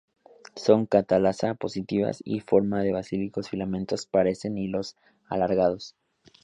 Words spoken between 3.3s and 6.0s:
filamentosos, parecen hilos alargados.